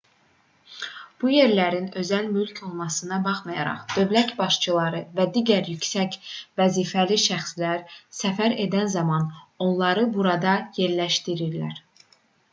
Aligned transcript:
bu 1.23 1.31
yerlərin 1.31 1.89
özəl 2.03 2.29
mülk 2.37 2.61
olmasına 2.67 3.17
baxmayaraq 3.27 3.83
dövlət 3.91 4.31
başçıları 4.39 5.01
və 5.19 5.27
digər 5.35 5.69
yüksək 5.73 6.17
vəzifəli 6.61 7.19
şəxslər 7.25 7.85
səfər 8.21 8.57
edən 8.65 8.89
zaman 8.95 9.27
onları 9.67 10.07
burada 10.17 10.57
yerləşdirirlər 10.83 11.85